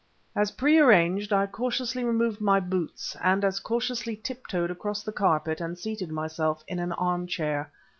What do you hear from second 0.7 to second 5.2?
arranged, I cautiously removed my boots, and as cautiously tiptoed across the